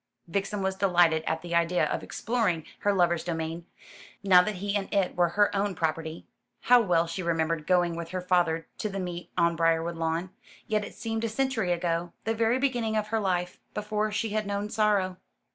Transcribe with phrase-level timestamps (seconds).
[0.27, 3.67] Vixen was delighted at the idea of exploring her lover's domain,
[4.23, 6.25] now that he and it were her own property.
[6.61, 10.31] How well she remembered going with her father to the meet on Briarwood lawn.
[10.65, 14.47] Yet it seemed a century ago the very beginning of her life before she had
[14.47, 15.17] known sorrow.